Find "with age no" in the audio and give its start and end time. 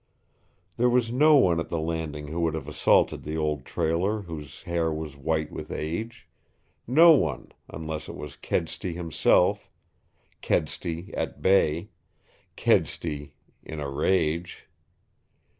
5.51-7.11